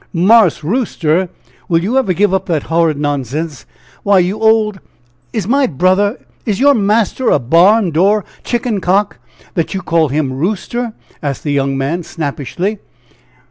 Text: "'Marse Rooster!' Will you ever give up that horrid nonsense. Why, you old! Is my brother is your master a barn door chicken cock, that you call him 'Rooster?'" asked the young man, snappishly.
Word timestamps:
"'Marse 0.13 0.63
Rooster!' 0.63 1.29
Will 1.69 1.83
you 1.83 1.95
ever 1.95 2.11
give 2.11 2.33
up 2.33 2.47
that 2.47 2.63
horrid 2.73 2.97
nonsense. 2.97 3.67
Why, 4.01 4.17
you 4.17 4.39
old! 4.41 4.79
Is 5.31 5.47
my 5.47 5.67
brother 5.67 6.17
is 6.43 6.59
your 6.59 6.73
master 6.73 7.29
a 7.29 7.37
barn 7.37 7.91
door 7.91 8.25
chicken 8.43 8.81
cock, 8.81 9.19
that 9.53 9.75
you 9.75 9.83
call 9.83 10.09
him 10.09 10.33
'Rooster?'" 10.33 10.93
asked 11.21 11.43
the 11.43 11.51
young 11.53 11.77
man, 11.77 12.01
snappishly. 12.01 12.79